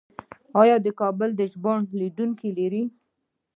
[0.61, 2.83] آیا د کابل ژوبڼ لیدونکي لري؟